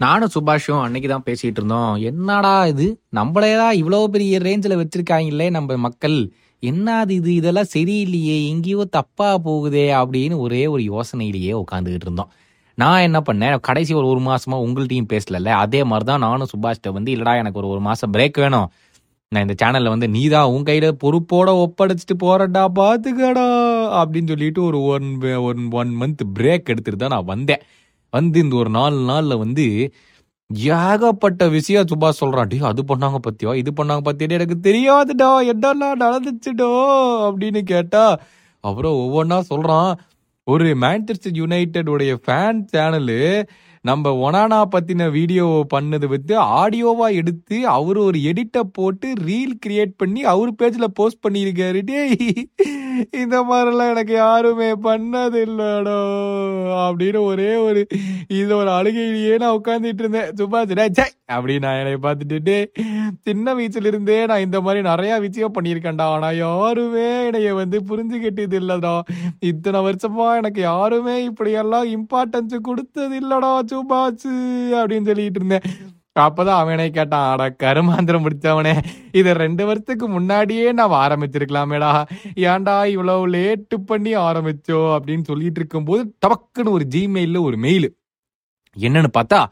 நானும் 0.00 0.32
சுபாஷும் 0.34 0.80
அன்னைக்கு 0.80 1.08
தான் 1.08 1.26
பேசிட்டு 1.26 1.58
இருந்தோம். 1.60 1.96
என்னடா 2.00 2.66
இது? 2.66 2.86
நம்மளே 3.08 3.56
தான் 3.56 3.76
இவ்வளோ 3.76 4.06
பெரிய 4.06 4.38
ரேஞ்சில் 4.38 4.80
வச்சிருக்காங்களே 4.80 5.50
நம்ம 5.50 5.76
மக்கள். 5.76 6.18
என்னது 6.62 7.10
இது? 7.10 7.34
இதெல்லாம் 7.34 7.70
சரியில்லையே. 7.74 8.36
எங்கேயோ 8.48 8.84
தப்பா 8.90 9.38
போகுதே 9.38 9.86
அப்படின்னு 10.00 10.36
ஒரே 10.38 10.66
ஒரு 10.66 10.82
யோசனையிலேயே 10.82 11.52
உட்காந்துக்கிட்டு 11.62 12.06
இருந்தோம். 12.08 12.30
நான் 12.78 13.00
என்ன 13.00 13.18
பண்ணேன்? 13.20 13.60
கடைசி 13.60 13.94
ஒரு 13.94 14.06
ஒரு 14.06 14.20
மாசமா 14.20 14.56
உங்கள்ட்டையும் 14.58 15.10
பேசல 15.12 15.52
அதே 15.54 15.84
மாதிரி 15.84 16.04
தான் 16.04 16.20
நானும் 16.20 16.50
சுபாஷ்ட 16.54 16.92
வந்து 16.92 17.10
இல்லடா 17.16 17.34
எனக்கு 17.36 17.58
ஒரு 17.58 17.68
ஒரு 17.68 17.80
மாசம் 17.80 18.12
பிரேக் 18.12 18.40
வேணும். 18.40 18.68
நான் 19.32 19.44
இந்த 19.46 19.54
சேனல்ல 19.62 19.88
வந்து 19.88 20.08
நீ 20.08 20.28
தான் 20.28 20.46
உன் 20.46 20.66
கையில 20.66 20.88
பொறுப்போட 21.04 21.48
ஒப்படைச்சிட்டு 21.64 22.16
போறடா 22.24 22.64
பாத்துக்கடா 22.80 23.46
அப்படின்னு 24.00 24.28
சொல்லிட்டு 24.28 24.62
ஒரு 24.62 24.78
one 24.82 25.08
one 25.48 25.62
one 25.72 25.92
month 26.00 26.22
break 26.38 26.70
எடுத்துட்டு 26.72 26.96
தான் 26.96 27.14
நான் 27.16 27.24
வந்தேன். 27.24 27.62
வந்து 28.12 28.40
இந்த 28.40 28.56
ஒரு 28.56 28.70
நாலு 28.70 29.00
நாளில் 29.04 29.36
வந்து 29.36 29.66
ஏகப்பட்ட 30.74 31.48
விஷயம் 31.48 31.86
சுபாஷ் 31.86 32.20
சொல்கிறான் 32.20 32.46
டேய் 32.46 32.60
அது 32.62 32.82
பண்ணாங்க 32.82 33.18
பத்தியா? 33.26 33.54
இது 33.54 33.70
பண்ணாங்க 33.72 34.02
பத்தியா 34.08 34.28
எனக்கு 34.30 34.56
தெரியாதுடா. 34.62 35.30
என்னெல்லாம் 35.52 36.02
நடந்துச்சுடோ? 36.04 36.70
அப்படின்னு 37.28 37.62
கேட்டா 37.64 38.04
அப்புறம் 38.64 38.94
ஒவ்வொன்றா 38.96 39.38
சொல்கிறான் 39.44 39.90
ஒரு 40.46 40.74
மேன்செஸ்டர் 40.80 41.34
யுனைடெட் 41.34 41.88
உடைய 41.88 42.18
ஃபேன் 42.26 42.60
சேனலு 42.72 43.20
நம்ம 43.84 44.10
ஒனானா 44.24 44.60
பற்றின 44.74 45.10
வீடியோ 45.10 45.66
பண்ணது 45.74 46.06
வந்து 46.06 46.34
ஆடியோவாக 46.60 47.14
எடுத்து 47.14 47.66
அவர் 47.68 47.98
ஒரு 47.98 48.18
எடிட்டை 48.20 48.60
போட்டு 48.72 49.12
ரீல் 49.26 49.56
கிரியேட் 49.66 49.94
பண்ணி 49.96 50.22
அவர் 50.24 50.52
பேஜில் 50.54 50.94
போஸ்ட் 50.94 51.24
பண்ணியிருக்காரு 51.28 51.82
டேய். 51.84 52.16
இந்த 53.22 53.36
மாதிரிலாம் 53.50 53.92
எனக்கு 53.94 54.14
யாருமே 54.14 54.70
பண்ணது 54.86 55.40
இல்லடோ 55.46 55.98
அப்படின்னு 56.84 57.20
ஒரே 57.30 57.50
ஒரு 57.66 57.82
இது 58.40 58.52
ஒரு 58.56 58.70
அழுகையிலேயே 58.78 59.34
நான் 59.42 59.56
உட்காந்துட்டு 59.58 60.02
இருந்தேன். 60.04 60.30
சும்மா 60.40 60.60
டேய் 60.70 61.14
அப்படின்னு 61.36 61.64
நான் 61.66 61.80
என்னை 61.82 61.94
பார்த்துட்டு 62.06 62.56
சின்ன 63.28 63.54
வீச்சிலிருந்தே 63.58 64.18
நான் 64.30 64.44
இந்த 64.46 64.60
மாதிரி 64.60 64.82
நிறைய 64.90 65.12
விஷயம் 65.26 65.54
பண்ணியிருக்கேன்டா. 65.56 66.06
ஆனால் 66.14 66.38
யாருமே 66.46 67.08
என்னைய 67.28 67.54
வந்து 67.62 67.80
புரிஞ்சுக்கிட்டது 67.90 68.58
இல்லைடா 68.62 68.94
இத்தனை 69.50 69.80
வருஷமா 69.88 70.28
எனக்கு 70.42 70.60
யாருமே 70.60 71.16
இப்படியெல்லாம் 71.30 71.88
இம்பார்ட்டன்ஸ் 71.96 72.56
கொடுத்தது 72.70 73.16
இல்லடா 73.22 73.52
சுபாஷ் 73.72 74.30
அப்படின்னு 74.80 75.10
சொல்லிட்டு 75.10 75.40
இருந்தேன். 75.42 75.66
அப்பதான் 76.16 76.56
அவனே 76.56 76.90
கேட்டான் 76.90 77.28
ஆடா 77.28 77.44
கருமாந்திரம் 77.44 78.26
முடிச்சவனே 78.26 78.82
இது 79.12 79.32
ரெண்டு 79.34 79.66
வருஷத்துக்கு 79.66 80.08
முன்னாடியே 80.08 80.72
நான் 80.72 81.10
ஆரம்பிச்சிருக்கலாமேடா. 81.10 82.06
ஏன்டா 82.34 82.84
இவ்வளவு 82.86 83.28
லேட்டு 83.28 83.76
பண்ணி 83.86 84.16
ஆரம்பிச்சோ? 84.16 84.80
அப்படின்னு 84.96 85.22
சொல்லிட்டு 85.22 85.60
இருக்கும்போது 85.60 86.14
டபக்குன்னு 86.26 86.70
ஒரு 86.70 86.86
ஜிமெயில்ல 86.90 87.40
ஒரு 87.40 87.56
மெயில் 87.56 87.96
என்னன்னு 88.78 89.06
பார்த்தா 89.18 89.46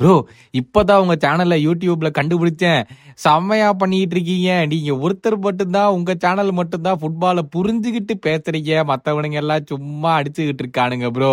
ப்ரோ 0.00 0.12
இப்பதான் 0.54 1.00
உங்க 1.02 1.14
சேனல்ல 1.24 1.56
யூடியூப்ல 1.64 2.08
கண்டுபிடிச்சேன். 2.18 2.82
செம்மையா 3.24 3.68
பண்ணிட்டு 3.72 4.14
இருக்கீங்க. 4.16 4.50
நீங்க 4.72 4.92
ஒருத்தர் 5.04 5.36
மட்டும்தான் 5.46 5.94
உங்க 5.96 6.14
சேனல் 6.24 6.52
மட்டும்தான் 6.52 7.00
ஃபுட்பாலை 7.00 7.42
புரிஞ்சுக்கிட்டு 7.56 8.14
பேசுறீங்க. 8.26 8.72
மத்தவனுங்க 8.90 9.40
எல்லாம் 9.42 9.68
சும்மா 9.72 10.12
அடிச்சுக்கிட்டு 10.20 10.64
இருக்கானுங்க 10.64 11.10
ப்ரோ 11.10 11.32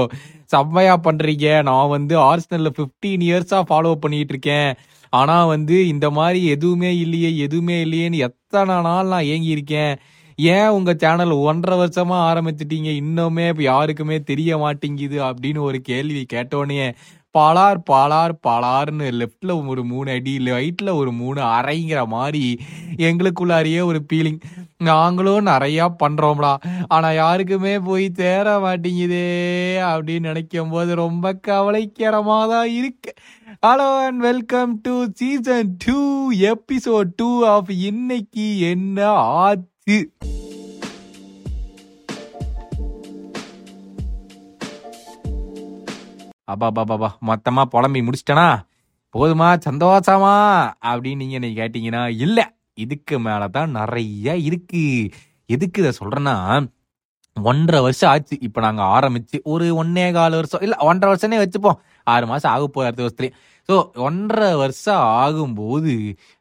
செம்மையா 0.56 0.98
பண்றீங்க. 1.08 1.48
நான் 1.70 1.94
வந்து 1.96 2.18
ஆர்ஸ்னல்ல 2.30 2.72
15 2.82 3.26
இயர்ஸா 3.30 3.62
ஃபாலோ 3.70 3.94
பண்ணிட்டு 4.04 4.36
இருக்கேன். 4.36 4.70
ஆனா 5.14 5.38
வந்து 5.46 5.76
இந்த 5.88 6.08
மாதிரி 6.12 6.40
எதுவுமே 6.56 6.92
இல்லையே 6.98 7.32
எதுவுமே 7.46 7.76
இல்லையேன்னு 7.86 8.24
எத்தனை 8.30 8.76
நாள் 8.88 9.12
நான் 9.14 9.30
ஏங்கி 9.34 9.52
இருக்கேன். 9.58 9.94
ஏன் 10.40 10.74
உங்க 10.78 10.92
சேனல் 11.04 11.32
ஒன்றரை 11.50 11.76
வருஷமா 11.80 12.18
ஆரம்பிச்சிட்டீங்க? 12.30 12.90
இன்னுமே 13.02 13.46
யாருக்குமே 13.68 14.18
தெரிய 14.30 14.58
மாட்டேங்குது 14.64 15.18
அப்படின்னு 15.28 15.62
ஒரு 15.70 15.80
கேள்வி 15.82 16.22
கேட்டோன்னே 16.34 16.88
பாலார் 17.36 17.80
பாலார் 17.90 18.34
பாலார்னு 18.48 19.08
லெஃப்டில் 19.12 19.68
ஒரு 19.68 19.84
மூணு 19.84 20.12
அடி 20.12 20.38
ரைட்டில் 20.38 20.92
ஒரு 20.96 21.12
மூணு 21.12 21.42
அரைங்கிற 21.42 22.08
மாதிரி 22.08 22.60
எங்களுக்குள்ளாரியே 22.98 23.84
ஒரு 23.84 24.06
ஃபீலிங் 24.08 24.40
நாங்களும் 24.78 25.46
நிறையா 25.46 25.86
பண்ணுறோம்டா 26.04 26.52
ஆனால் 26.88 27.16
யாருக்குமே 27.16 27.80
போய் 27.80 28.12
சேர 28.16 28.60
மாட்டேங்குதே 28.60 29.28
அப்படின்னு 29.84 30.20
நினைக்கும் 30.20 30.70
போது 30.70 30.96
ரொம்ப 30.96 31.34
கவலைக்கரமாக 31.34 32.50
தான் 32.50 32.70
இருக்கு. 32.72 33.14
Hello 33.66 34.06
and 34.06 34.20
welcome 34.20 34.82
to 34.82 35.06
season 35.14 35.78
two 35.86 36.00
episode 36.32 37.14
two 37.16 37.46
of 37.46 37.70
இன்னைக்கு 37.70 38.60
என்ன 38.60 39.10
ஆச்சு? 39.40 40.00
அப்பா 46.48 46.68
பாபா 46.72 47.10
மொத்தமா 47.28 47.64
புலம்பி 47.66 48.02
முடிச்சிட்டனா? 48.02 48.48
போதுமா 49.16 49.50
சந்தோஷமா? 49.66 50.36
அப்படின்னு 50.86 51.16
நீங்க 51.16 51.40
நீ 51.40 51.50
கேட்டீங்கன்னா 51.56 52.04
இல்ல 52.18 52.40
இதுக்கு 52.78 53.16
மேலதான் 53.20 53.70
நிறைய 53.70 54.38
இருக்கு. 54.50 54.84
எதுக்கு 55.50 55.82
இதை 55.82 55.94
சொல்றேன்னா 56.02 56.36
ஒன்றரை 57.38 57.80
வருஷம் 57.82 58.10
ஆச்சு. 58.10 58.36
இப்ப 58.42 58.62
நாங்க 58.62 58.84
ஆரம்பிச்சு 58.98 59.38
ஒரு 59.44 59.66
ஒன்னே 59.84 60.12
கால் 60.12 60.32
வருஷம் 60.32 60.62
இல்ல 60.62 60.76
ஒன்றரை 60.82 61.10
வருஷமே 61.14 61.40
வச்சுப்போம். 61.42 61.80
ஆறு 62.08 62.28
மாசம் 62.28 62.52
ஆக 62.52 62.68
போய் 62.68 62.88
அடுத்த 62.88 63.04
வருஷத்துலயே. 63.04 63.34
ஸோ 63.70 63.76
ஒன்றரை 64.00 64.56
வருஷம் 64.56 65.04
ஆகும்போது 65.18 65.94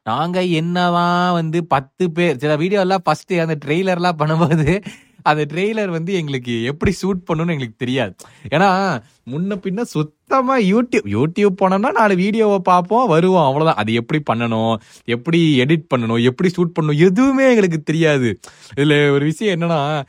நாங்கள் 0.05 0.49
என்னதான் 0.51 1.33
வந்து 1.33 1.59
பத்து 1.67 2.11
பேர் 2.11 2.39
சில 2.39 2.55
வீடியோ 2.55 2.81
எல்லாம் 2.81 3.05
அந்த 3.45 3.57
ட்ரெய்லர்லாம் 3.65 4.19
பண்ணும்போது 4.21 4.67
அந்த 5.21 5.45
ட்ரெய்லர் 5.53 5.89
வந்து 5.89 6.13
எங்களுக்கு 6.13 6.63
எப்படி 6.63 6.95
ஷூட் 7.01 7.25
பண்ணணும்னு 7.27 7.55
எங்களுக்கு 7.55 7.73
தெரியாது. 7.77 8.15
ஏன்னா 8.51 8.69
முன்ன 9.31 9.57
பின்ன 9.63 9.81
சுத்தமா 9.81 10.59
யூடியூப் 10.59 11.07
யூடியூப் 11.15 11.57
போனோம்னா 11.61 11.91
நாலு 11.91 12.15
வீடியோவை 12.15 12.59
பார்ப்போம் 12.59 13.07
வருவோம் 13.07 13.45
அவ்வளவுதான். 13.45 13.79
அது 13.83 13.93
எப்படி 13.93 14.21
பண்ணணும் 14.31 14.75
எப்படி 15.05 15.59
எடிட் 15.59 15.85
பண்ணணும் 15.95 16.23
எப்படி 16.23 16.51
ஷூட் 16.57 16.75
பண்ணணும் 16.79 16.97
எதுவுமே 16.97 17.49
எங்களுக்கு 17.49 17.81
தெரியாது. 17.81 18.39
இதுல 18.75 19.09
ஒரு 19.09 19.25
விஷயம் 19.25 19.61
என்னன்னா 19.61 20.03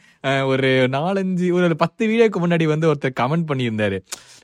ஒரு 0.46 0.88
நாலஞ்சு 0.92 1.52
ஒரு 1.52 1.76
பத்து 1.76 2.06
வீடியோக்கு 2.06 2.46
முன்னாடி 2.46 2.64
வந்து 2.64 2.92
ஒருத்தர் 2.92 3.20
கமெண்ட் 3.20 3.46
பண்ணியிருந்தாரு. 3.48 3.98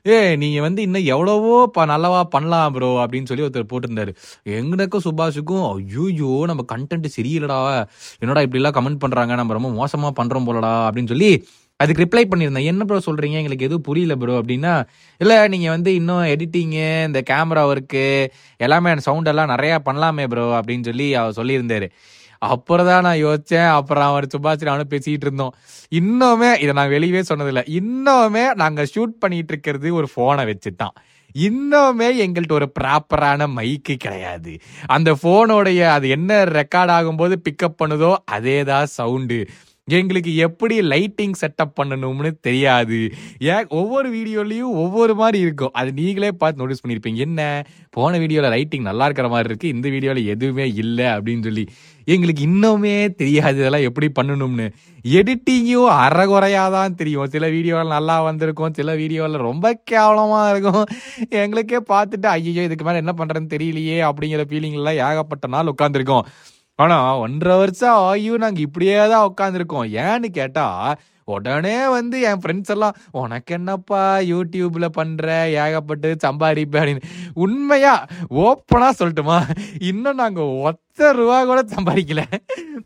ஏ 0.07 0.35
நீங்க 0.35 0.61
வந்து 0.61 0.81
இன்னும் 0.81 1.03
எவ்வளவோ 1.03 1.69
ப- 1.73 1.85
நல்லவா 1.85 2.23
பண்ணலாம் 2.23 2.73
ப்ரோ 2.73 3.05
அப்படின்னு 3.05 3.25
சொல்லி 3.25 3.43
ஒருத்தர் 3.43 3.67
போட்டிருந்தாரு. 3.73 4.15
எங்களுக்கும் 4.43 5.01
சுபாஷுக்கும் 5.05 5.73
ஐயோ 5.73 6.43
நம்ம 6.45 6.65
கண்டென்ட் 6.75 7.05
சரியில்லடா. 7.17 7.85
என்னடா 8.19 8.41
இப்படி 8.41 8.63
எல்லாம் 8.63 8.71
கமெண்ட் 8.71 8.99
பண்றாங்க? 8.99 9.35
நம்ம 9.35 9.53
ரொம்ப 9.53 9.69
மோசமா 9.69 10.01
பண்றோம் 10.01 10.49
போலடா 10.49 10.89
அப்படின்னு 10.89 11.07
சொல்லி 11.07 11.47
அதுக்கு 11.77 12.03
ரிப்ளை 12.03 12.23
பண்ணியிருந்தேன். 12.23 12.63
என்ன 12.63 12.83
ப்ரோ 12.83 12.97
சொல்றீங்க? 13.05 13.31
எங்களுக்கு 13.31 13.65
எதுவும் 13.65 13.81
புரியல 13.81 14.15
ப்ரோ 14.15 14.41
அப்படின்னா 14.41 14.85
இல்லை 15.17 15.47
நீங்கள் 15.47 15.69
வந்து 15.69 15.95
இன்னும் 15.95 16.23
எடிட்டிங்கு 16.23 17.05
இந்த 17.05 17.23
கேமரா 17.29 17.75
ஒர்க்கு 17.75 18.27
எல்லாமே 18.57 18.97
சவுண்ட் 18.97 19.27
எல்லாம் 19.27 19.49
நிறையா 19.49 19.77
பண்ணலாமே 19.85 20.27
ப்ரோ 20.27 20.59
அப்படின்னு 20.59 20.83
சொல்லி 20.83 21.15
அவர் 21.15 21.45
சொல்லியிருந்தாரு. 21.45 21.89
அப்புறம் 22.39 22.85
தான் 22.85 23.01
நான் 23.01 23.23
யோசிச்சேன். 23.23 23.69
அப்புறம் 23.69 24.03
அவர் 24.03 24.25
சுபாஷ் 24.25 24.63
நானும் 24.63 24.89
பேசிட்டு 24.89 25.27
இருந்தோம். 25.27 25.53
இன்னுமே 25.91 26.59
இதை 26.59 26.73
நான் 26.73 26.89
வெளியவே 26.89 27.23
சொன்னதில்ல. 27.29 27.63
இன்னுமே 27.79 28.53
நாங்க 28.55 28.83
ஷூட் 28.95 29.19
பண்ணிட்டு 29.19 29.53
இருக்கிறது 29.53 29.95
ஒரு 29.95 30.09
போனை 30.13 30.45
வச்சு 30.45 30.75
தான் 30.75 30.95
இன்னுமே 31.35 32.07
எங்கள்கிட்ட 32.25 32.51
ஒரு 32.51 32.71
ப்ராப்பரான 32.79 33.47
மைக்கு 33.55 33.95
கிடையாது. 33.95 34.57
அந்த 34.87 35.11
போனோடைய 35.23 35.81
அது 35.85 36.09
என்ன 36.09 36.45
ரெக்கார்ட் 36.45 36.93
ஆகும்போது 36.97 37.35
பிக்கப் 37.49 37.79
பண்ணுதோ 37.83 38.15
அதே 38.25 38.63
தான் 38.63 38.85
சவுண்டு 38.85 39.39
எங்களுக்கு 39.87 40.31
எப்படி 40.45 40.75
லைட்டிங் 40.91 41.33
செட்டப் 41.39 41.73
பண்ணணும்னு 41.79 42.29
தெரியாது. 42.45 42.99
ஏன்? 43.53 43.65
ஒவ்வொரு 43.79 44.07
வீடியோலையும் 44.15 44.77
ஒவ்வொரு 44.83 45.13
மாதிரி 45.19 45.39
இருக்கும். 45.45 45.73
அது 45.79 45.89
நீங்களே 45.99 46.31
பார்த்து 46.41 46.61
நோட்டீஸ் 46.61 46.81
பண்ணியிருப்பீங்க 46.83 47.19
என்ன? 47.25 47.41
போன 47.97 48.19
வீடியோவில் 48.23 48.53
லைட்டிங் 48.53 48.87
நல்லா 48.87 49.07
இருக்கிற 49.07 49.27
மாதிரி 49.33 49.49
இருக்குது 49.49 49.73
இந்த 49.75 49.89
வீடியோவில் 49.95 50.29
எதுவுமே 50.33 50.65
இல்லை 50.83 51.05
அப்படின்னு 51.15 51.45
சொல்லி. 51.49 51.65
எங்களுக்கு 52.07 52.41
இன்னுமே 52.47 52.95
தெரியாது 53.21 53.59
இதெல்லாம் 53.61 53.85
எப்படி 53.89 54.09
பண்ணணும்னு. 54.17 54.67
எடிட்டிங்கும் 55.19 55.91
அறகுறையாக 56.05 56.73
தான் 56.77 56.97
தெரியும். 57.01 57.31
சில 57.35 57.45
வீடியோவில் 57.57 57.95
நல்லா 57.97 58.17
வந்திருக்கும். 58.29 58.75
சில 58.79 58.95
வீடியோவில் 59.01 59.45
ரொம்ப 59.49 59.73
கேவலமாக 59.91 60.49
இருக்கும். 60.55 60.83
எங்களுக்கே 61.43 61.81
பார்த்துட்டு 61.93 62.29
ஐயோ 62.35 62.65
இதுக்கு 62.69 62.87
மேலே 62.89 63.03
என்ன 63.05 63.15
பண்ணுறதுன்னு 63.21 63.53
தெரியலையே 63.55 63.99
அப்படிங்கிற 64.09 64.45
ஃபீலிங்லாம் 64.49 65.01
ஏகப்பட்ட 65.09 65.53
நாள் 65.57 65.73
உட்காந்துருக்கோம் 65.75 66.27
ஆனா 66.79 67.17
ஒன்றரை 67.17 67.57
வருஷம் 67.57 67.97
ஆகியும் 67.97 68.37
நாங்க 68.37 68.59
இப்படியே 68.59 69.07
தான் 69.07 69.31
உட்காந்துருக்கோம் 69.31 69.89
ஏன்னு 69.99 70.25
கேட்டா 70.29 70.95
உடனே 71.25 71.87
வந்து 71.87 72.21
என் 72.21 72.39
ஃப்ரெண்ட்ஸ் 72.39 72.69
எல்லாம் 72.69 72.95
உனக்கு 73.11 73.53
என்னப்பா 73.53 74.19
யூடியூப்ல 74.19 74.85
பண்ற 74.85 75.27
ஏகப்பட்டு 75.49 76.15
சம்பாதிப்ப 76.25 76.75
அப்படின்னு. 76.81 77.03
உண்மையா 77.33 77.93
ஓப்பனா 78.29 78.89
சொல்லட்டுமா? 78.99 79.37
இன்னும் 79.79 80.15
நாங்க 80.15 80.41
ஒத்த 80.43 81.11
ரூபா 81.11 81.45
கூட 81.45 81.61
சம்பாதிக்கல. 81.61 82.23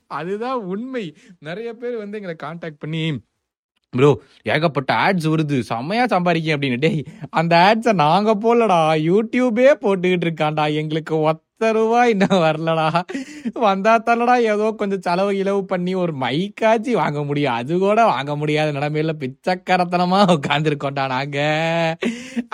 அதுதான் 0.08 0.64
உண்மை. 0.64 1.16
நிறைய 1.40 1.74
பேர் 1.74 1.98
வந்து 1.98 2.18
எங்களை 2.18 2.36
காண்டாக்ட் 2.36 2.78
பண்ணி 2.78 3.04
ப்ரோ 3.94 4.10
ஏகப்பட்ட 4.44 4.92
ஆட்ஸ் 5.06 5.28
வருது. 5.34 5.60
செம்மையா 5.70 6.08
சம்பாதிக்கும் 6.08 6.56
அப்படின்னு. 6.56 6.78
டேய் 6.78 7.00
அந்த 7.30 7.54
ஆட்ஸை 7.68 7.94
நாங்க 8.02 8.32
போடலடா. 8.44 8.82
யூடியூபே 9.10 9.70
போட்டுக்கிட்டு 9.84 10.26
இருக்கான்டா. 10.28 10.74
எங்களுக்கு 10.74 11.16
ஒத்த 11.22 11.46
ரூபா 11.72 12.06
இன்னும் 12.06 12.42
வரலடா. 12.42 12.86
வந்தா 13.66 13.94
தரலடா. 14.00 14.36
ஏதோ 14.52 14.72
கொஞ்சம் 14.72 15.02
செலவு 15.02 15.32
இலவு 15.34 15.62
பண்ணி 15.64 15.96
ஒரு 15.96 16.14
மைக்காச்சி 16.18 16.92
வாங்க 16.92 17.24
முடியும். 17.24 17.54
அது 17.54 17.80
கூட 17.80 18.06
வாங்க 18.06 18.36
முடியாத 18.36 18.72
நிலைமையில 18.80 19.16
பிச்சைக்கரத்தனமா 19.24 20.20
உட்காந்துருக்கோண்டா 20.38 21.08
நாங்க. 21.16 21.40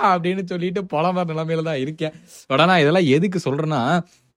அப்படின்னு 0.10 0.46
சொல்லிட்டு 0.46 0.84
புலம்புற 0.94 1.26
நிலைமையில 1.34 1.64
தான் 1.64 1.78
இருக்கேன். 1.78 2.16
உடனே 2.48 2.81
இதெல்லாம் 2.81 3.12
எதுக்கு 3.18 3.42
சொல்றேன்னா 3.48 3.81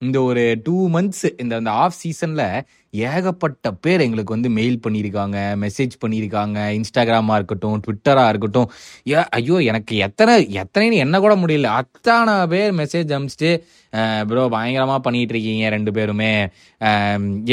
இந்த 0.06 0.18
ஒரு 0.30 0.42
டூ 0.66 0.74
மந்த்ஸ் 0.94 1.24
இந்த 1.42 1.54
அந்த 1.60 1.70
ஆஃப் 1.84 1.96
சீசன்ல 2.00 2.42
ஏகப்பட்ட 3.12 3.70
பேர் 3.84 4.02
எங்களுக்கு 4.04 4.34
வந்து 4.34 4.50
மெயில் 4.58 4.76
பண்ணியிருக்காங்க 4.84 5.38
மெசேஜ் 5.62 5.94
பண்ணியிருக்காங்க. 6.02 6.58
இன்ஸ்டாகிராமா 6.76 7.34
இருக்கட்டும் 7.38 7.80
ட்விட்டரா 7.84 8.24
இருக்கட்டும். 8.32 8.68
ஏ 9.12 9.16
ஐயோ 9.38 9.56
எனக்கு 9.70 9.94
எத்தனை 10.06 10.34
எத்தனைன்னு 10.62 11.02
என்ன 11.04 11.18
கூட 11.24 11.34
முடியல. 11.42 11.70
அத்தனை 11.80 12.34
பேர் 12.52 12.72
மெசேஜ் 12.80 13.14
அனுப்பிச்சிட்டு 13.16 13.50
ப்ரோ 14.30 14.42
பயங்கரமா 14.54 14.96
பண்ணிட்டு 15.06 15.34
இருக்கீங்க 15.34 15.68
ரெண்டு 15.76 15.92
பேருமே. 15.96 16.32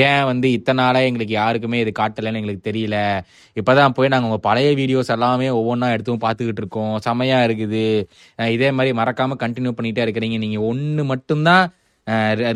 ஏன் 0.07 0.25
வந்து 0.31 0.49
இத்தனை 0.57 0.79
நாளாக 0.83 1.09
எங்களுக்கு 1.09 1.35
யாருக்குமே 1.41 1.79
இது 1.83 1.93
காட்டலைன்னு 2.01 2.41
எங்களுக்கு 2.41 2.67
தெரியல. 2.69 2.97
இப்பதான் 3.61 3.95
போய் 3.99 4.11
நாங்கள் 4.15 4.31
உங்க 4.31 4.41
பழைய 4.49 4.69
வீடியோஸ் 4.81 5.13
எல்லாமே 5.15 5.49
ஒவ்வொன்றா 5.61 5.89
எடுத்தும் 5.95 6.23
பார்த்துக்கிட்டு 6.25 6.63
இருக்கோம் 6.63 6.95
செமையா 7.07 7.39
இருக்குது. 7.47 7.85
இதே 8.57 8.69
மாதிரி 8.77 8.93
மறக்காம 9.01 9.37
கண்டினியூ 9.45 9.73
பண்ணிட்டே 9.79 10.05
இருக்கிறீங்க. 10.07 10.39
நீங்க 10.45 10.61
ஒன்று 10.71 11.05
மட்டும்தான் 11.13 11.65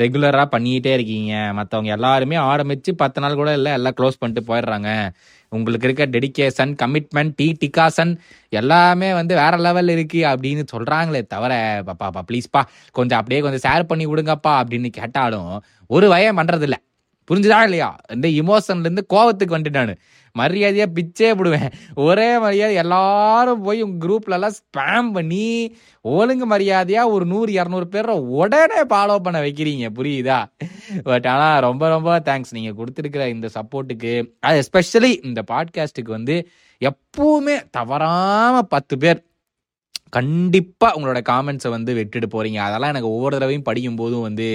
ரெகுலராக 0.02 0.48
பண்ணிக்கிட்டே 0.56 0.92
இருக்கீங்க. 0.98 1.34
மற்றவங்க 1.58 1.90
எல்லாருமே 1.98 2.36
ஆரம்பித்து 2.52 2.90
பத்து 2.96 3.22
நாள் 3.22 3.36
கூட 3.36 3.54
இல்லை 3.54 3.72
எல்லாம் 3.72 3.96
க்ளோஸ் 4.00 4.20
பண்ணிட்டு 4.20 4.42
போயிடுறாங்க. 4.50 4.90
உங்களுக்கு 5.52 5.88
இருக்க 5.88 6.06
டெடிகேஷன் 6.16 6.74
கமிட்மெண்ட் 6.82 7.34
டி 7.36 7.48
டிகாசன் 7.64 8.12
எல்லாமே 8.54 9.10
வந்து 9.14 9.34
வேற 9.36 9.58
லெவல் 9.58 9.90
இருக்கு 9.96 10.20
அப்படின்னு 10.32 10.64
சொல்றாங்களே 10.74 11.22
தவிர 11.34 11.54
பாப்பா 11.88 12.22
ப்ளீஸ்ப்பா 12.30 12.62
கொஞ்சம் 12.92 13.20
அப்படியே 13.22 13.42
கொஞ்சம் 13.42 13.64
ஷேர் 13.68 13.90
பண்ணி 13.92 14.08
விடுங்கப்பா 14.08 14.54
அப்படின்னு 14.62 14.92
கேட்டாலும் 15.00 15.52
ஒரு 15.90 16.08
வயம் 16.16 16.40
பண்ணுறதில்ல 16.42 16.78
புரிஞ்சுதா 17.30 17.58
இல்லையா? 17.68 17.88
இந்த 18.16 18.28
இமோஷன்லேருந்து 18.42 19.04
கோவத்துக்கு 19.14 19.56
வந்துட்டு 19.58 19.80
நான். 19.80 20.00
மரியாதையாக 20.34 20.92
பிச்சே 20.92 21.34
விடுவேன் 21.34 21.70
ஒரே 21.96 22.40
மரியாதை 22.40 22.76
எல்லாரும் 22.76 23.62
போய் 23.62 23.82
உங்கள் 23.82 24.10
குரூப்லலாம் 24.10 24.52
ஸ்பேம் 24.52 25.12
பண்ணி 25.12 25.76
ஒழுங்கு 26.02 26.46
மரியாதையாக 26.46 27.10
ஒரு 27.10 27.26
நூறு 27.26 27.54
இரநூறு 27.54 27.82
பேரை 27.82 28.20
உடனே 28.20 28.82
ஃபாலோ 28.82 29.20
பண்ண 29.20 29.42
வைக்கிறீங்க. 29.42 29.90
புரியுதா? 29.96 30.46
பட் 31.04 31.28
ஆனால் 31.28 31.62
ரொம்ப 31.62 31.90
ரொம்ப 31.90 32.20
தேங்க்ஸ் 32.20 32.52
நீங்கள் 32.52 32.74
கொடுத்துருக்கிற 32.74 33.28
இந்த 33.28 33.50
சப்போர்ட்டுக்கு 33.54 34.32
அது 34.40 34.64
எஸ்பெஷலி 34.64 35.26
இந்த 35.26 35.44
பாட்காஸ்ட்டுக்கு 35.52 36.10
வந்து 36.10 36.48
எப்பவுமே 36.82 37.62
தவறாமல் 37.72 38.68
பத்து 38.68 38.98
பேர் 38.98 39.28
கண்டிப்பாக 40.14 40.96
உங்களோட 40.98 41.20
காமெண்ட்ஸை 41.32 41.70
வந்து 41.70 41.94
விட்டுட்டு 41.94 42.28
போகிறீங்க 42.28 42.60
அதெல்லாம் 42.60 42.90
எனக்கு 42.90 43.10
ஒவ்வொரு 43.10 43.36
தடவையும் 43.38 43.64
படிக்கும் 43.64 43.96
போதும் 43.96 44.22
வந்து 44.22 44.48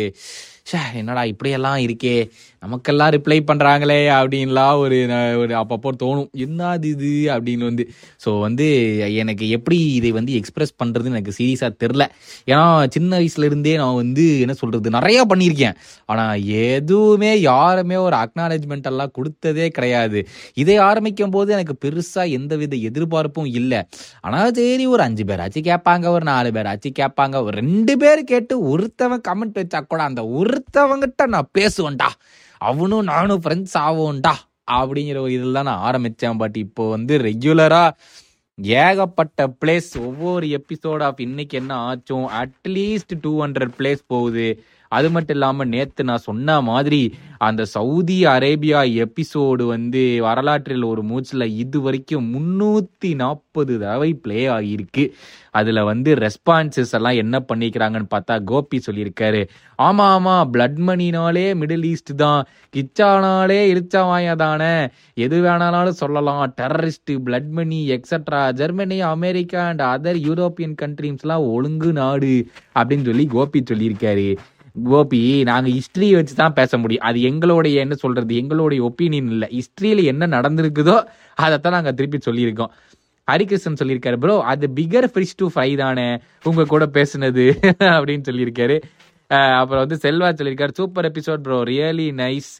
ஷே 0.70 0.78
என்னடா 0.94 1.22
இப்படியெல்லாம் 1.24 1.76
இருக்கே? 1.76 2.14
நமக்கெல்லாம் 2.62 3.10
ரிப்ளை 3.10 3.36
பண்ணுறாங்களே 3.48 3.98
அப்படின்லாம் 4.18 4.78
ஒரு 4.78 4.98
ஒரு 5.38 5.52
அப்பப்போ 5.54 5.90
தோணும். 6.02 6.28
என்னது 6.36 6.84
இது? 6.84 7.10
அப்படின்னு 7.34 7.64
வந்து. 7.64 7.84
ஸோ 8.24 8.40
வந்து 8.40 8.66
எனக்கு 9.14 9.48
எப்படி 9.48 9.78
இதை 9.94 10.10
வந்து 10.12 10.32
எக்ஸ்பிரஸ் 10.34 10.72
பண்ணுறதுன்னு 10.82 11.14
எனக்கு 11.14 11.36
சீரியஸாக 11.38 11.72
தெரில 11.82 12.04
ஏன்னா 12.48 12.62
சின்ன 12.88 13.18
வயசுலேருந்தே 13.18 13.74
நான் 13.76 13.94
வந்து 13.94 14.24
என்ன 14.40 14.54
சொல்கிறது 14.54 14.90
நிறையா 14.90 15.24
பண்ணியிருக்கேன். 15.32 15.76
ஆனால் 16.06 16.42
எதுவுமே 16.68 17.32
யாருமே 17.40 17.96
ஒரு 18.06 18.16
அக்னாலேஜ்மெண்ட் 18.16 18.88
எல்லாம் 18.92 19.12
கொடுத்ததே 19.18 19.68
கிடையாது. 19.68 20.22
இதை 20.54 20.76
ஆரம்பிக்கும் 20.88 21.30
போது 21.30 21.52
எனக்கு 21.52 21.76
பெருசாக 21.84 22.36
எந்தவித 22.38 22.74
எதிர்பார்ப்பும் 22.90 23.50
இல்லை. 23.60 23.82
ஆனால் 24.20 24.52
சரி 24.54 24.86
ஒரு 24.86 25.02
அஞ்சு 25.02 25.26
பேராச்சும் 25.44 25.68
கேட்பாங்க 25.70 26.06
ஒரு 26.08 26.24
நாலு 26.24 26.50
பேராச்சும் 26.50 26.96
கேட்பாங்க 26.98 27.36
ஒரு 27.42 27.54
ரெண்டு 27.60 27.96
பேர் 27.96 28.20
கேட்டு 28.24 28.54
ஒருத்தவன் 28.72 29.24
கமெண்ட் 29.28 29.58
வச்சா 29.60 29.86
கூட 29.86 30.02
அந்த 30.02 30.22
ஒருத்தவங்கிட்ட 30.40 31.26
நான் 31.26 31.50
பேசுவேன்டா. 31.58 32.08
அவனும் 32.58 33.04
நானும் 33.04 33.40
ஃப்ரெண்ட்ஸ் 33.44 33.76
ஆவோண்டா 33.78 34.34
அப்படிங்கிற 34.72 35.18
ஒரு 35.18 35.32
இதில் 35.32 35.52
தான் 35.52 35.68
நான் 35.70 35.84
ஆரம்பித்தேன். 35.88 36.36
பட் 36.36 36.56
இப்போ 36.56 36.88
வந்து 36.88 37.18
ரெகுலராக 37.18 37.90
ஏகப்பட்ட 38.56 39.46
பிளேஸ் 39.64 39.90
ஒவ்வொரு 40.00 40.46
எபிசோட் 40.58 41.02
ஆஃப் 41.02 41.20
இன்னைக்கு 41.20 41.58
என்ன 41.58 41.78
ஆச்சும் 41.88 42.26
அட்லீஸ்ட் 42.42 43.14
டூ 43.20 43.32
ஹண்ட்ரட் 43.42 43.74
பிளேஸ் 43.78 44.02
போகுது. 44.06 44.64
அது 44.96 45.08
மட்டும் 45.14 45.36
இல்லாமல் 45.38 45.72
நேற்று 45.74 46.02
நான் 46.08 46.26
சொன்ன 46.28 46.56
மாதிரி 46.70 47.02
அந்த 47.46 47.62
சவுதி 47.76 48.16
அரேபியா 48.32 48.80
எபிசோடு 49.04 49.64
வந்து 49.72 50.02
வரலாற்றில் 50.26 50.84
ஒரு 50.90 51.02
மூச்சில் 51.08 51.44
இது 51.62 51.78
வரைக்கும் 51.86 52.28
முந்நூற்றி 52.34 53.10
நாற்பது 53.22 53.72
தடவை 53.80 54.10
ப்ளே 54.22 54.40
ஆகியிருக்கு. 54.56 55.04
அதில் 55.58 55.80
வந்து 55.88 56.10
ரெஸ்பான்சஸ் 56.24 56.94
எல்லாம் 56.98 57.18
என்ன 57.22 57.36
பண்ணிக்கிறாங்கன்னு 57.48 58.08
பார்த்தா 58.14 58.36
கோபி 58.50 58.78
சொல்லியிருக்காரு. 58.86 59.42
ஆமாம் 59.88 60.12
ஆமாம் 60.14 60.48
பிளட் 60.54 60.80
மணினாலே 60.88 61.46
மிடில் 61.60 61.86
ஈஸ்ட் 61.90 62.14
தான். 62.22 62.40
கிச்சானாலே 62.76 63.60
இரிச்சாவாயா 63.72 64.34
தானே. 64.44 64.72
எது 65.26 65.38
வேணாலும் 65.46 66.00
சொல்லலாம். 66.02 66.44
Terrorist 66.60 67.14
blood 67.26 67.52
money 67.58 67.80
extra 67.98 68.42
Germany 68.62 68.98
America 69.14 69.62
and 69.72 69.84
other 69.94 70.20
European 70.30 70.80
கண்ட்ரீஸ்லாம் 70.82 71.46
ஒழுங்கு 71.54 71.92
நாடு 72.00 72.34
அப்படின்னு 72.78 73.08
சொல்லி 73.10 73.26
கோபி 73.36 73.62
சொல்லியிருக்காரு. 73.72 74.28
கோபி 74.76 75.20
நாங்கள் 75.48 75.74
ஹிஸ்ட்ரியை 75.78 76.14
வச்சு 76.18 76.34
தான் 76.42 76.56
பேச 76.58 76.78
முடியும். 76.82 77.04
அது 77.08 77.18
எங்களுடைய 77.30 77.82
என்ன 77.84 77.94
சொல்கிறது 78.04 78.34
எங்களுடைய 78.42 78.80
ஒப்பீனியன் 78.88 79.30
இல்லை. 79.34 79.48
ஹிஸ்ட்ரியில் 79.58 80.02
என்ன 80.12 80.26
நடந்திருக்குதோ 80.36 80.96
அதைத்தான் 81.44 81.76
நாங்கள் 81.76 81.96
திருப்பி 82.00 82.20
சொல்லியிருக்கோம். 82.28 82.72
ஹரிகிருஷ்ணன் 83.28 83.80
சொல்லியிருக்காரு 83.80 84.16
ப்ரோ 84.22 84.34
அது 84.52 84.66
பிகர் 84.78 85.08
ஃபிஷ் 85.12 85.38
டு 85.40 85.46
ஃப்ரை 85.52 85.70
தானே. 85.82 86.08
உங்கள் 86.50 86.72
கூட 86.72 86.84
பேசுனது 86.96 87.44
அப்படின்னு 87.94 88.26
சொல்லியிருக்காரு. 88.28 88.76
அப்புறம் 89.60 89.82
வந்து 89.82 89.96
செல்வா 90.02 90.28
சொல்லியிருக்காரு 90.38 90.72
super 90.78 91.06
episode 91.10 91.44
bro 91.46 91.58
really 91.70 92.08
nice 92.22 92.50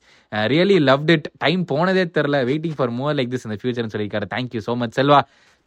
really 0.53 0.77
loved 0.89 1.13
it 1.15 1.27
time 1.45 1.63
போனதே 1.73 2.05
தெரில 2.17 2.39
waiting 2.51 2.77
for 2.79 2.93
more 3.01 3.17
like 3.19 3.33
this 3.35 3.45
இந்த 3.49 3.59
ஃபியூச்சர்னு 3.61 3.93
சொல்லியிருக்காரு. 3.95 4.29
Thank you 4.35 4.63
so 4.69 4.75
much 4.83 4.97
Selva. 5.01 5.21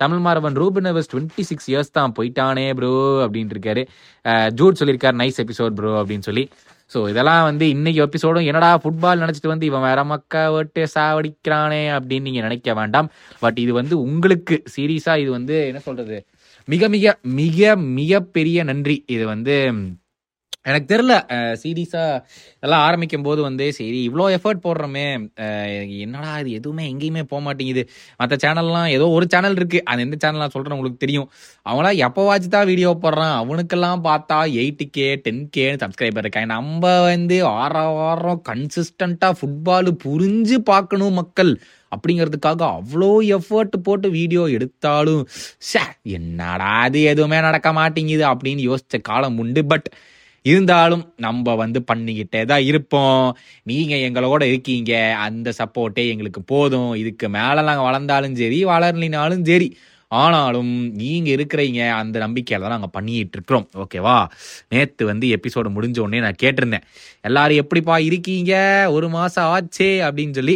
Tamil 0.03 0.23
Maaravan 0.25 0.57
Ruben 0.61 0.89
hours 0.91 1.11
twenty 1.13 1.43
six 1.49 1.67
years 1.71 1.95
தான் 1.97 2.15
போயிட்டானே 2.17 2.65
ப்ரோ 2.79 2.93
அப்படின்ட்டு 3.25 3.55
இருக்காரு. 3.57 3.83
ஜூட் 4.59 4.79
சொல்லியிருக்காரு 4.81 5.17
நைஸ் 5.23 5.41
எபிசோட் 5.45 5.77
ப்ரோ 5.79 5.93
அப்படின்னு 6.01 6.27
சொல்லி. 6.29 6.43
ஸோ 6.93 6.99
இதெல்லாம் 7.11 7.43
வந்து 7.49 7.65
இன்னைக்கு 7.75 7.99
எபிசோடும் 8.05 8.47
என்னடா 8.49 8.69
ஃபுட்பால் 8.83 9.21
நினச்சிட்டு 9.23 9.53
வந்து 9.53 9.69
இவன் 9.69 9.85
வேற 9.87 9.99
மக்கா 10.11 10.43
விட்டு 10.55 10.83
சாவடிக்கிறானே 10.95 11.83
அப்படின்னு 11.95 12.27
நீங்கள் 12.29 12.47
நினைக்க 12.47 12.73
வேண்டாம். 12.79 13.09
பட் 13.43 13.57
இது 13.63 13.73
வந்து 13.79 13.95
உங்களுக்கு 14.07 14.57
சீரியஸாக 14.75 15.23
இது 15.23 15.31
வந்து 15.37 15.55
என்ன 15.69 15.81
சொல்கிறது 15.87 16.19
மிக 16.67 16.89
மிக 16.95 17.15
மிக 17.39 17.75
மிக 17.99 18.21
பெரிய 18.37 18.63
நன்றி. 18.71 18.97
இது 19.15 19.25
வந்து 19.33 19.55
எனக்கு 20.69 20.87
தெரில 20.91 21.13
சீரியஸாக 21.61 22.21
எல்லாம் 22.65 22.83
ஆரம்பிக்கும் 22.87 23.25
போது 23.27 23.39
வந்து 23.47 23.65
சரி 23.77 23.99
இவ்வளோ 24.07 24.25
எஃபர்ட் 24.37 24.63
போடுறோமே 24.65 25.05
என்னடா 26.05 26.31
இது 26.41 26.51
எதுவுமே 26.59 26.83
எங்கேயுமே 26.91 27.23
போக 27.31 27.41
மாட்டேங்குது. 27.47 27.83
மற்ற 28.19 28.35
சேனல்லாம் 28.43 28.89
ஏதோ 28.95 29.05
ஒரு 29.17 29.27
சேனல் 29.33 29.57
இருக்குது 29.59 29.85
அது 29.91 30.05
எந்த 30.05 30.17
சேனல் 30.23 30.53
சொல்கிறேன் 30.55 30.75
உங்களுக்கு 30.77 31.03
தெரியும். 31.05 31.27
அவங்களாம் 31.69 32.01
எப்போவாச்சும் 32.07 32.55
தான் 32.57 32.69
வீடியோ 32.71 32.91
போடுறான்? 33.05 33.35
அவனுக்கெல்லாம் 33.41 34.03
பார்த்தா 34.09 34.39
எயிட்டு 34.61 34.87
கே 34.97 35.07
டென் 35.25 35.43
கேன்னு 35.57 35.81
சப்ஸ்கிரைபர் 35.83 36.25
இருக்காங்க. 36.25 36.51
நம்ம 36.57 36.83
வந்து 37.09 37.37
வாரம் 37.49 37.95
வாரம் 38.01 38.41
கன்சிஸ்டண்ட்டாக 38.51 39.37
ஃபுட்பாலு 39.39 39.93
புரிஞ்சு 40.05 40.57
பார்க்கணும் 40.71 41.19
மக்கள். 41.21 41.53
அப்படிங்கிறதுக்காக 41.95 42.61
அவ்வளோ 42.77 43.11
எஃபர்ட் 43.35 43.75
போட்டு 43.85 44.07
வீடியோ 44.17 44.43
எடுத்தாலும் 44.55 45.21
ச்சே 45.67 45.83
என்னடா 46.17 46.71
அது 46.85 47.01
எதுவுமே 47.11 47.37
நடக்க 47.47 47.69
மாட்டேங்குது 47.79 48.25
அப்படின்னு 48.31 48.63
யோசித்த 48.69 48.99
காலம் 49.09 49.37
உண்டு. 49.43 49.61
பட் 49.71 49.87
இருந்தாலும் 50.51 51.03
நம்ம 51.25 51.55
வந்து 51.61 51.79
பண்ணிக்கிட்டே 51.91 52.41
தான் 52.51 52.65
இருப்போம். 52.69 53.25
நீங்கள் 53.71 54.03
எங்களோட 54.07 54.41
இருக்கீங்க. 54.51 54.93
அந்த 55.25 55.53
சப்போர்ட்டே 55.59 56.05
எங்களுக்கு 56.13 56.41
போதும். 56.53 56.91
இதுக்கு 57.01 57.27
மேலே 57.37 57.61
நாங்கள் 57.69 57.87
வளர்ந்தாலும் 57.89 58.35
சரி 58.41 58.59
வளரலினாலும் 58.73 59.45
சரி. 59.51 59.69
ஆனாலும் 60.11 60.73
நீங்கள் 60.99 61.33
இருக்கிறீங்க. 61.35 61.79
அந்த 62.01 62.15
நம்பிக்கையில 62.25 62.65
தான் 62.65 62.75
நாங்கள் 62.75 62.95
பண்ணிகிட்டு 62.97 63.35
இருக்கிறோம். 63.37 63.65
ஓகேவா 63.83 64.17
நேற்று 64.73 65.05
வந்து 65.11 65.27
எபிசோடு 65.37 65.69
முடிஞ்ச 65.77 65.97
உடனே 66.05 66.19
நான் 66.25 66.41
கேட்டிருந்தேன். 66.43 66.85
எல்லாரும் 67.29 67.61
எப்படிப்பா 67.63 67.97
இருக்கீங்க? 68.09 68.53
ஒரு 68.97 69.09
மாதம் 69.09 69.49
ஆச்சே 69.55 69.89
அப்படின்னு 70.07 70.37
சொல்லி 70.39 70.55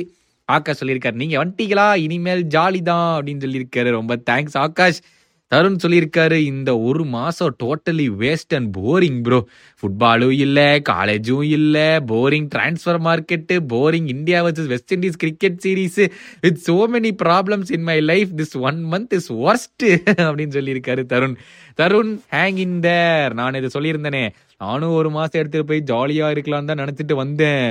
ஆகாஷ் 0.50 0.80
சொல்லியிருக்காரு. 0.82 1.18
நீங்கள் 1.24 1.42
வந்துட்டீங்களா? 1.42 1.88
இனிமேல் 2.06 2.44
ஜாலி 2.56 2.80
தான் 2.92 3.10
அப்படின்னு 3.18 3.44
சொல்லியிருக்காரு. 3.46 3.90
ரொம்ப 4.00 4.16
தேங்க்ஸ் 4.30 4.58
ஆகாஷ். 4.66 5.02
தருண் 5.52 5.78
சொல்லியிருக்காரு 5.84 6.38
இந்த 6.52 6.72
ஒரு 6.80 7.06
மாசம் 7.06 7.56
totally 7.64 8.08
waste 8.22 8.54
and 8.56 8.78
boring 8.78 9.22
bro 9.22 9.40
ஃபுட்பாலும் 9.82 10.36
இல்லை 10.46 10.82
காலேஜும் 10.90 11.46
இல்லை 11.58 11.88
boring 12.12 12.48
transfer 12.56 13.00
market 13.08 13.58
boring 13.74 14.08
India 14.08 14.44
versus 14.46 14.72
West 14.74 14.94
Indies 14.96 15.18
cricket 15.18 15.60
series 15.66 16.00
with 16.42 16.62
so 16.68 16.78
many 16.94 17.12
problems 17.24 17.72
in 17.72 17.84
my 17.84 18.00
life 18.02 18.32
this 18.36 18.56
one 18.60 18.80
month 18.94 19.14
is 19.20 19.32
worst 19.34 19.86
அப்படின்னு 20.28 20.56
சொல்லியிருக்காரு 20.60 21.04
Tarun. 21.14 21.36
Tarun 21.82 22.14
hang 22.32 22.62
in 22.66 22.80
there 22.80 23.34
நான் 23.34 23.54
இதை 23.54 23.70
சொல்லியிருந்தேனே. 23.74 24.24
நானும் 24.62 24.96
ஒரு 25.00 25.10
மாசம் 25.16 25.40
எடுத்துட்டு 25.42 25.70
போய் 25.70 25.82
ஜாலியா 25.92 26.26
இருக்கலான்னு 26.34 26.70
தான் 26.72 26.82
நினைச்சிட்டு 26.84 27.16
வந்தேன். 27.22 27.66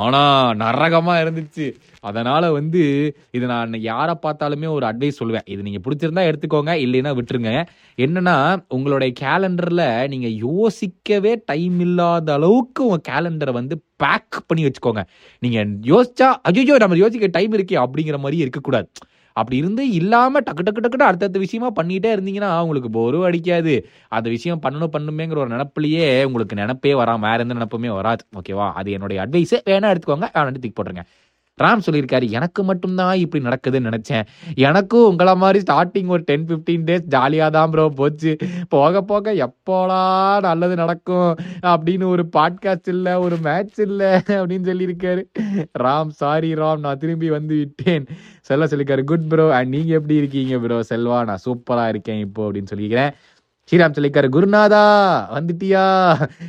ஆனா 0.00 0.22
நரகமா 0.62 1.14
இருந்துச்சு. 1.22 1.66
அதனால 2.00 2.50
வந்து 2.58 2.82
இது 3.36 3.46
நான் 3.54 3.78
யாரை 3.90 4.14
பார்த்தாலுமே 4.24 4.68
ஒரு 4.76 4.86
அட்வைஸ் 4.90 5.20
சொல்லுவேன். 5.20 5.46
இது 5.54 5.66
நீங்க 5.68 5.80
பிடிச்சிருந்தா 5.84 6.24
எடுத்துக்கோங்க 6.30 6.74
இல்லைன்னா 6.86 7.12
விட்டுருங்க. 7.18 7.52
என்னன்னா 7.98 8.36
உங்களுடைய 8.76 9.12
கேலண்டர்ல 9.24 9.84
நீங்க 10.14 10.28
யோசிக்கவே 10.46 11.34
டைம் 11.52 11.78
இல்லாத 11.86 12.28
அளவுக்கு 12.38 12.82
உங்க 12.88 13.00
கேலண்டரை 13.12 13.54
வந்து 13.60 13.74
பேக் 14.04 14.38
பண்ணி 14.48 14.62
வச்சுக்கோங்க. 14.66 15.02
நீங்க 15.42 15.58
யோசிச்சா 15.92 16.28
ஐயோ 16.50 16.76
நம்ம 16.84 16.96
யோசிக்க 17.04 17.26
டைம் 17.38 17.52
இருக்கே 17.58 17.78
அப்படிங்கிற 17.86 18.18
மாதிரி 18.26 18.38
இருக்கக்கூடாது. 18.44 18.88
அப்படி 19.32 19.56
இருந்து 19.56 19.90
இல்லாமல் 19.90 20.44
டக்கு 20.48 20.64
டக்கு 20.68 20.82
டக்குன்னு 20.84 21.08
அடுத்தடுத்த 21.08 21.38
விஷயமா 21.38 21.68
பண்ணிகிட்டே 21.80 22.10
இருந்தீங்கன்னா 22.16 22.50
உங்களுக்கு 22.64 22.90
போரும் 22.90 23.26
அடிக்காது. 23.30 23.74
அந்த 24.08 24.28
விஷயம் 24.36 24.62
பண்ணணும் 24.66 24.94
பண்ணுமேங்கிற 24.96 25.42
ஒரு 25.44 25.52
நினப்பிலேயே 25.56 26.06
உங்களுக்கு 26.30 26.60
நினப்பே 26.62 26.94
வராம 27.02 27.26
வேற 27.28 27.38
எந்த 27.46 27.56
நினப்புமே 27.60 27.92
வராது. 28.00 28.24
ஓகேவா 28.40 28.68
அது 28.80 28.90
என்னுடைய 28.98 29.18
அட்வைஸ் 29.26 29.56
வேணா 29.70 29.90
எடுத்துக்கோங்க. 29.92 30.28
வேணா 30.36 30.52
தூக்கி 30.56 30.74
போட்டுருங்க. 30.78 31.04
ராம் 31.60 31.82
சொல்லியிருக்காரு 31.86 32.26
எனக்கு 32.30 32.60
மட்டும்தான் 32.64 33.16
இப்படி 33.18 33.44
நடக்குதுன்னு 33.44 33.90
நினைச்சேன். 33.90 34.24
எனக்கும் 34.68 35.06
உங்களை 35.10 35.34
மாதிரி 35.34 35.58
ஸ்டார்டிங் 35.66 36.06
ஒரு 36.06 36.22
டென் 36.22 36.46
ஃபிஃப்டீன் 36.46 36.86
டேஸ் 36.88 37.06
ஜாலியாக 37.14 37.50
தான் 37.50 37.70
ப்ரோ 37.70 37.84
போச்சு. 37.88 38.36
போக 38.68 39.02
போக 39.02 39.34
எப்போலா 39.46 40.00
நல்லது 40.40 40.76
நடக்கும்? 40.76 41.32
அப்படின்னு 41.72 42.06
ஒரு 42.14 42.24
பாட்காஸ்ட் 42.36 42.90
இல்லை 42.94 43.14
ஒரு 43.14 43.38
மேட்ச் 43.48 43.80
இல்லை 43.86 44.12
அப்படின்னு 44.40 44.70
சொல்லியிருக்காரு. 44.70 45.24
ராம் 45.78 46.14
சாரி 46.22 46.52
ராம் 46.54 46.84
நான் 46.86 46.98
திரும்பி 46.98 47.30
வந்து 47.30 47.56
விட்டேன். 47.56 48.06
செல்வா 48.48 48.68
சொல்லியிருக்காரு 48.72 49.04
குட் 49.04 49.28
ப்ரோ 49.28 49.46
அண்ட் 49.58 49.72
நீங்கள் 49.76 49.98
எப்படி 49.98 50.14
இருக்கீங்க 50.14 50.58
ப்ரோ 50.58 50.80
செல்வா 50.90 51.20
நான் 51.24 51.44
சூப்பராக 51.46 51.88
இருக்கேன் 51.88 52.18
இப்போ 52.18 52.50
அப்படின்னு 52.50 52.72
சொல்லிக்கிறேன். 52.74 53.12
ஸ்ரீராம் 53.68 53.94
சொல்லிக்காரு 53.96 54.28
குருநாதா 54.34 54.80
வந்துட்டியா? 55.34 55.82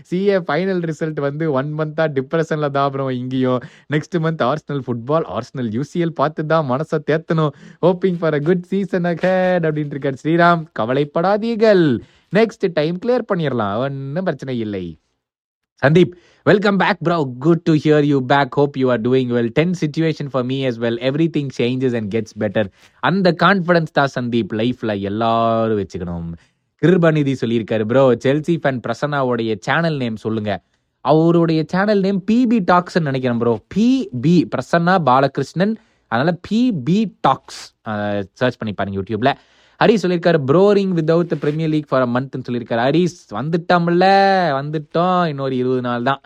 சிஏ 0.10 0.38
ஃபைனல் 0.48 0.82
ரிசல்ட் 0.90 1.20
வந்து 1.26 1.46
ஒன் 1.60 1.70
மந்தா 1.80 2.06
டிப்ரெஷனில் 2.16 2.74
தான் 2.78 3.12
இங்கேயும். 3.20 3.62
Next 3.94 4.18
month 4.24 4.42
Arsenal 4.50 4.82
football 4.86 5.28
Arsenal 5.36 5.70
UCL 5.78 6.16
பார்த்து 6.20 6.44
தான் 6.54 6.66
மனசை 6.72 7.00
தேத்தணும். 7.10 7.54
Hoping 7.86 8.18
for 8.22 8.38
a 8.38 8.42
good 8.50 8.66
season 8.72 9.08
ahead 9.12 9.66
அப்படின்ட்டு 9.70 9.96
இருக்காரு 9.96 10.22
ஸ்ரீராம். 10.24 10.64
கவலைப்படாதீர்கள். 10.80 11.86
நெக்ஸ்ட் 12.40 12.66
டைம் 12.80 12.98
கிளியர் 13.04 13.30
பண்ணிடலாம். 13.32 13.78
ஒன்றும் 13.86 14.28
பிரச்சனை 14.30 14.56
இல்லை. 14.66 14.86
Sandeep 15.84 16.14
welcome 16.46 16.78
back 16.82 17.02
bro 17.06 17.18
good 17.46 17.64
to 17.68 17.74
hear 17.84 18.06
you 18.12 18.18
back 18.32 18.56
hope 18.60 18.76
you 18.82 18.88
are 18.94 19.02
doing 19.08 19.32
well 19.38 19.52
ten 19.60 19.74
situation 19.82 20.30
for 20.34 20.46
me 20.52 20.58
as 20.70 20.80
well 20.86 21.00
everything 21.38 21.52
changes 21.60 21.96
and 22.00 22.10
gets 22.16 22.36
better 22.44 22.70
அந்த 23.04 23.34
confidence 23.44 23.96
தான் 24.00 24.14
சந்தீப். 24.18 24.54
லைஃப்ல 24.62 24.94
எல்லாரும் 25.12 25.82
வச்சுக்கணும். 25.82 26.32
கிருபநிதி 26.82 27.34
சொல்லியிருக்காரு 27.42 27.84
ப்ரோ 27.92 28.04
செல்சி 28.26 28.56
ஃபேன் 28.62 28.80
பிரசன்னாவுடைய 28.86 29.52
சேனல் 29.68 29.98
நேம் 30.04 30.18
சொல்லுங்க. 30.26 30.52
அவருடைய 31.06 31.62
channel 31.74 32.02
name 32.06 32.20
BP 32.30 32.58
talks 32.72 32.98
நினைக்கிறேன் 33.10 33.40
ப்ரோ 33.42 33.54
பிபி 33.76 34.36
பிரசன்னா 34.54 34.96
பாலகிருஷ்ணன். 35.10 35.74
அதனால 36.12 36.32
பிபி 36.48 37.00
டாக்ஸ் 37.28 37.62
சர்ச் 38.40 38.60
பண்ணி 38.60 38.74
பாருங்க 38.80 38.98
யூடியூப்ல. 39.00 39.32
ஹரிஸ் 39.82 40.04
சொல்லியிருக்காரு 40.04 40.40
boring 40.52 40.94
without 41.00 41.34
Premier 41.44 41.72
League 41.76 41.90
for 41.92 42.06
a 42.08 42.10
மந்த்னு 42.16 42.46
சொல்லியிருக்காரு. 42.48 42.84
ஹரிஸ் 42.90 43.18
வந்துட்டோம்ல 43.40 44.06
வந்துட்டோம். 44.60 45.22
இன்னொரு 45.32 45.56
இருபது 45.62 45.84
நாள் 45.88 46.08
தான். 46.10 46.22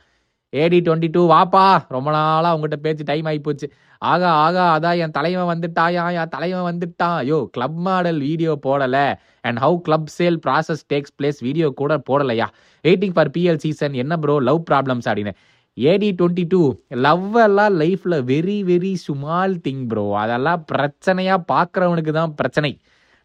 ஏடி 0.54 0.78
டுவெண்ட்டி 0.86 1.10
டூ 1.16 1.22
வாப்பா. 1.32 1.66
ரொம்ப 1.96 2.10
நாளாக 2.16 2.52
அவங்ககிட்ட 2.52 2.78
பேச்சு 2.86 3.04
டைம் 3.10 3.28
ஆகி 3.30 3.40
போச்சு 3.48 3.68
ஆகா 4.12 4.30
ஆகா 4.46 4.66
அதான் 4.76 5.00
என் 5.04 5.14
தலைவன் 5.18 5.50
வந்துட்டாயா? 5.52 6.04
என் 6.20 6.32
தலைவன் 6.36 6.68
வந்துட்டான். 6.70 7.16
ஐயோ 7.22 7.40
கிளப் 7.56 7.80
மாடல் 7.88 8.20
வீடியோ 8.28 8.54
போடலை. 8.66 9.06
And 9.48 9.60
how 9.64 9.78
club 9.88 10.10
sale 10.18 10.40
process 10.46 10.84
takes 10.94 11.16
place 11.18 11.40
video 11.48 11.68
கூட 11.82 11.96
போடலையா? 12.10 12.48
வெயிட்டிங் 12.86 13.16
ஃபார் 13.18 13.32
பிஎல் 13.38 13.62
சீசன் 13.66 13.96
என்ன 14.04 14.18
ப்ரோ 14.24 14.36
லவ் 14.50 14.62
ப்ராப்ளம்ஸ் 14.72 15.10
அப்படின்னு. 15.12 15.34
ஏடி 15.78 16.10
டுவெண்ட்டி 16.20 16.44
டூ 16.52 16.62
லவ் 17.08 17.36
எல்லாம் 17.48 17.74
லைஃப்பில் 17.82 18.18
very 18.32 18.60
very 18.70 18.94
small 19.08 19.56
thing 19.66 19.84
bro 19.92 20.06
அதெல்லாம் 20.24 20.64
பிரச்சனையாக 20.72 21.46
பார்க்குறவனுக்கு 21.54 22.14
தான் 22.20 22.34
பிரச்சனை. 22.36 22.72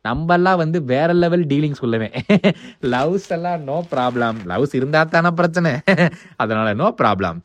நம்மெல்லாம் 0.05 0.61
வந்து 0.63 0.79
வேற 0.93 1.11
லெவல் 1.23 1.45
டீலிங் 1.51 1.77
சொல்லுவேன் 1.81 2.15
லவ்ஸ் 2.95 3.29
எல்லாம் 3.37 3.61
நோ 3.69 3.77
ப்ராப்ளம் 3.93 4.39
லவ்ஸ் 4.51 4.75
இருந்தால் 4.79 5.13
தானே 5.15 5.31
பிரச்சனை. 5.41 5.73
அதனால 6.43 6.69
நோ 6.81 6.89
ப்ராப்ளம் 7.03 7.37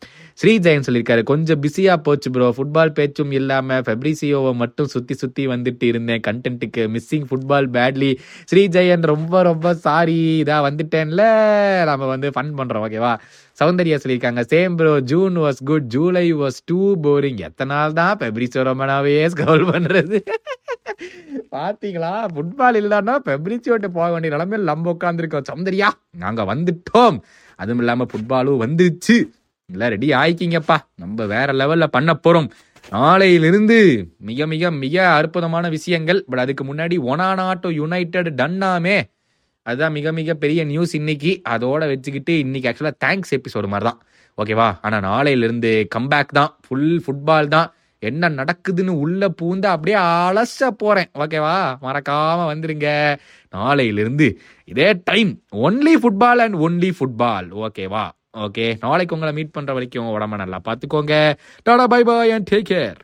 ஸ்ரீ 0.42 0.54
ஜெயன் 0.66 0.86
சொல்லியிருக்காரு 0.88 1.22
கொஞ்சம் 1.32 1.62
பிஸியாக 1.64 1.98
போச்சு 2.08 2.30
ப்ரோ 2.34 2.48
ஃபுட்பால் 2.58 2.96
பேச்சும் 2.98 3.32
இல்லாமல் 3.40 3.84
ஃபெப்ரிசியோவை 3.86 4.52
மட்டும் 4.62 4.90
சுற்றி 4.94 5.14
சுற்றி 5.22 5.44
வந்துட்டு 5.54 5.86
இருந்தேன். 5.92 6.22
கண்டென்ட்டுக்கு 6.28 6.84
missing 6.96 7.28
football 7.30 7.70
badly 7.78 8.12
Sri 8.52 8.64
Jayan 8.76 9.06
ரொம்ப 9.14 9.42
ரொம்ப 9.50 9.74
சாரி 9.86 10.20
இதாக 10.44 10.66
வந்துட்டேன்ல. 10.68 11.24
நம்ம 11.92 12.10
வந்து 12.14 12.30
ஃபன் 12.38 12.54
பண்ணுறோம் 12.60 12.86
ஓகேவா 12.88 13.14
சௌந்தர்யா 13.60 13.98
சொல்லியிருக்காங்க 14.02 14.42
same 14.54 14.76
bro 14.80 14.92
June 15.12 15.38
was 15.44 15.62
good 15.70 15.88
July 15.96 16.28
was 16.42 16.60
too 16.72 16.80
boring 17.06 17.42
எத்தனை 17.48 17.72
நாள் 17.76 17.98
தான் 18.02 18.18
ஃபெப்ரிசியோ 18.20 18.64
ரொம்பனாவே 18.70 19.16
ஸ்கவுல் 19.36 19.66
பண்ணுறது 19.74 20.20
பாத்தீங்களா? 21.56 22.12
ஃபுட்பால் 22.34 22.78
இல்லைன்னா 22.82 23.16
ஓட்டு 23.74 23.90
போக 23.98 24.08
வேண்டிய 24.14 24.32
நிலைமையில் 24.36 24.70
நம்ம 24.72 24.94
உட்காந்துருக்கோம் 24.96 25.48
சௌந்தர்யா 25.50 25.90
நாங்க 26.24 26.44
வந்துட்டோம். 26.54 27.18
அதுவும் 27.60 27.82
இல்லாம 27.84 28.08
ஃபுட்பாலும் 28.12 28.62
வந்துச்சு 28.64 29.16
எல்லாம் 29.70 29.92
ரெடி 29.96 30.10
ஆயிக்கிங்கப்பா 30.22 30.78
நம்ம 31.04 31.26
வேற 31.36 31.54
லெவல்ல 31.62 31.86
பண்ண 31.96 32.12
போறோம். 32.26 32.50
நாளையிலிருந்து 32.96 33.78
மிக 34.30 34.48
மிக 34.54 34.72
மிக 34.84 34.96
அற்புதமான 35.20 35.66
விஷயங்கள். 35.76 36.20
பட் 36.30 36.44
அதுக்கு 36.44 36.64
முன்னாடி 36.70 36.98
ஒனானாட்டோ 37.12 37.70
யுனைடெட் 37.82 38.30
டன்னாமே 38.42 38.98
அதுதான் 39.66 39.96
மிக 39.98 40.12
மிக 40.20 40.34
பெரிய 40.44 40.62
நியூஸ் 40.72 40.94
இன்னைக்கு. 41.00 41.32
அதோட 41.54 41.82
வச்சுக்கிட்டு 41.94 42.34
இன்னைக்கு 42.44 42.70
ஆக்சுவலாக 42.70 42.98
தேங்க்ஸ் 43.06 43.34
எபிசோடு 43.38 43.70
மாதிரி 43.74 43.88
தான் 43.90 44.00
ஓகேவா 44.38 44.68
ஆனால் 44.86 45.04
நாளையிலிருந்து 45.10 45.72
கம்பேக் 45.96 46.38
தான். 46.40 46.52
ஃபுல் 46.66 46.92
ஃபுட்பால் 47.06 47.54
தான். 47.56 47.68
என்ன 48.00 48.30
நடக்குதுன்னு 48.30 48.88
உள்ள 48.88 49.34
பூந்து 49.42 49.66
அப்படியே 49.66 49.98
அலச 49.98 50.68
போறேன். 50.78 51.10
ஓகேவா? 51.14 51.58
மறக்காம 51.82 52.46
வந்துருங்க. 52.52 53.18
நாளையிலிருந்து 53.56 54.38
இதே 54.66 55.02
time 55.04 55.42
only 55.52 55.96
football 56.02 56.44
and 56.46 56.56
only 56.56 56.92
football 57.00 57.50
ஓகேவா? 57.66 58.10
ஓகே 58.38 58.78
நாளைக்கு 58.80 59.16
உங்களை 59.16 59.36
மீட் 59.36 59.52
பண்ற 59.52 59.74
வரைக்கும் 59.74 60.08
உடம்ப 60.08 60.36
நல்லா 60.36 60.60
பார்த்துக்கோங்க. 60.66 61.34
Tata 61.64 61.88
bye 61.88 62.04
bye 62.04 62.32
and 62.32 62.50
take 62.52 62.70
care 62.70 62.98